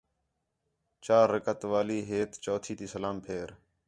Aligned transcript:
چار 1.05 1.25
رکعت 1.35 1.61
والی 1.71 1.99
ہِیت 2.09 2.31
چوتھی 2.43 2.73
تی 2.79 2.85
سلام 2.93 3.15
پھیر 3.25 3.49